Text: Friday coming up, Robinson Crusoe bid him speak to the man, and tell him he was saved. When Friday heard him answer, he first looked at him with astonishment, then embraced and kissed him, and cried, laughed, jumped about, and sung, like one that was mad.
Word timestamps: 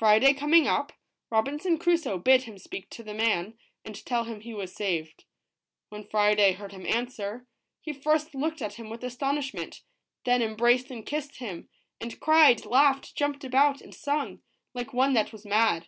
Friday 0.00 0.34
coming 0.34 0.66
up, 0.66 0.92
Robinson 1.30 1.78
Crusoe 1.78 2.18
bid 2.18 2.42
him 2.42 2.58
speak 2.58 2.90
to 2.90 3.04
the 3.04 3.14
man, 3.14 3.56
and 3.84 4.04
tell 4.04 4.24
him 4.24 4.40
he 4.40 4.52
was 4.52 4.74
saved. 4.74 5.26
When 5.90 6.02
Friday 6.08 6.54
heard 6.54 6.72
him 6.72 6.84
answer, 6.84 7.46
he 7.80 7.92
first 7.92 8.34
looked 8.34 8.60
at 8.60 8.74
him 8.74 8.90
with 8.90 9.04
astonishment, 9.04 9.82
then 10.24 10.42
embraced 10.42 10.90
and 10.90 11.06
kissed 11.06 11.36
him, 11.36 11.68
and 12.00 12.18
cried, 12.18 12.64
laughed, 12.66 13.14
jumped 13.14 13.44
about, 13.44 13.80
and 13.80 13.94
sung, 13.94 14.42
like 14.74 14.92
one 14.92 15.12
that 15.12 15.30
was 15.32 15.44
mad. 15.44 15.82